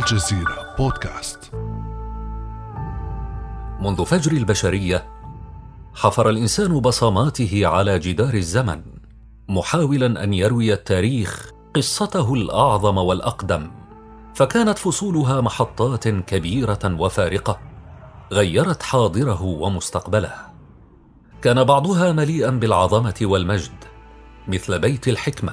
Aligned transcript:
الجزيرة 0.00 0.74
بودكاست. 0.78 1.50
منذ 3.80 4.04
فجر 4.04 4.32
البشرية 4.32 5.06
حفر 5.94 6.30
الإنسان 6.30 6.80
بصماته 6.80 7.66
على 7.66 7.98
جدار 7.98 8.34
الزمن 8.34 8.82
محاولا 9.48 10.24
أن 10.24 10.34
يروي 10.34 10.72
التاريخ 10.72 11.50
قصته 11.76 12.34
الأعظم 12.34 12.98
والأقدم. 12.98 13.70
فكانت 14.34 14.78
فصولها 14.78 15.40
محطات 15.40 16.08
كبيرة 16.08 16.96
وفارقة 16.98 17.60
غيرت 18.32 18.82
حاضره 18.82 19.42
ومستقبله. 19.42 20.34
كان 21.42 21.64
بعضها 21.64 22.12
مليئا 22.12 22.50
بالعظمة 22.50 23.18
والمجد 23.22 23.84
مثل 24.48 24.78
بيت 24.78 25.08
الحكمة 25.08 25.52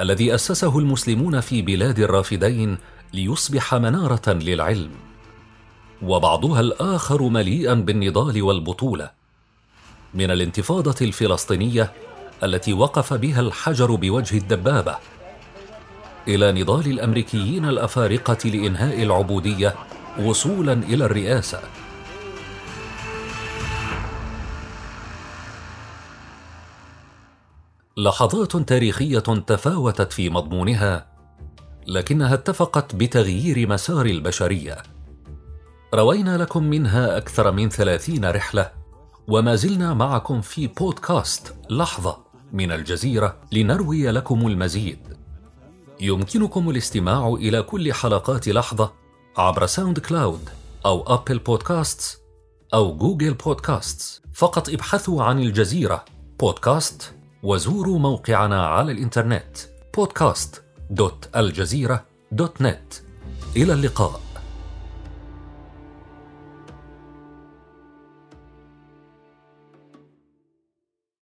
الذي 0.00 0.34
أسسه 0.34 0.78
المسلمون 0.78 1.40
في 1.40 1.62
بلاد 1.62 1.98
الرافدين 1.98 2.78
ليصبح 3.12 3.74
منارة 3.74 4.32
للعلم 4.32 4.90
وبعضها 6.02 6.60
الآخر 6.60 7.22
مليئا 7.22 7.74
بالنضال 7.74 8.42
والبطولة. 8.42 9.10
من 10.14 10.30
الانتفاضة 10.30 10.94
الفلسطينية 11.02 11.92
التي 12.42 12.72
وقف 12.72 13.14
بها 13.14 13.40
الحجر 13.40 13.94
بوجه 13.94 14.36
الدبابة 14.36 14.96
إلى 16.28 16.52
نضال 16.52 16.86
الأمريكيين 16.86 17.64
الأفارقة 17.64 18.48
لإنهاء 18.48 19.02
العبودية 19.02 19.74
وصولا 20.18 20.72
إلى 20.72 21.04
الرئاسة. 21.04 21.60
لحظات 27.96 28.56
تاريخية 28.56 29.18
تفاوتت 29.18 30.12
في 30.12 30.30
مضمونها 30.30 31.11
لكنها 31.86 32.34
اتفقت 32.34 32.94
بتغيير 32.94 33.68
مسار 33.68 34.06
البشرية. 34.06 34.82
روينا 35.94 36.38
لكم 36.38 36.64
منها 36.64 37.16
أكثر 37.16 37.52
من 37.52 37.68
ثلاثين 37.68 38.30
رحلة 38.30 38.70
وما 39.28 39.54
زلنا 39.54 39.94
معكم 39.94 40.40
في 40.40 40.66
بودكاست 40.66 41.54
لحظة 41.70 42.18
من 42.52 42.72
الجزيرة 42.72 43.36
لنروي 43.52 44.10
لكم 44.10 44.46
المزيد. 44.46 44.98
يمكنكم 46.00 46.70
الاستماع 46.70 47.28
إلى 47.28 47.62
كل 47.62 47.92
حلقات 47.92 48.48
لحظة 48.48 48.92
عبر 49.36 49.66
SoundCloud 49.66 50.48
أو 50.86 51.14
Apple 51.14 51.38
Podcasts 51.38 52.18
أو 52.74 52.96
Google 52.96 53.34
Podcasts. 53.34 54.22
فقط 54.34 54.68
ابحثوا 54.68 55.22
عن 55.22 55.40
الجزيرة 55.40 56.04
بودكاست 56.40 57.14
وزوروا 57.42 57.98
موقعنا 57.98 58.66
على 58.66 58.92
الإنترنت 60.92 61.24
podcast.الجزيرة 61.24 62.04
دوت 62.32 62.62
نت. 62.62 62.94
إلى 63.56 63.72
اللقاء. 63.72 64.31